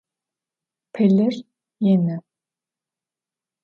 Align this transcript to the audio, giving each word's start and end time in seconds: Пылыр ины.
Пылыр 0.93 1.33
ины. 1.91 2.15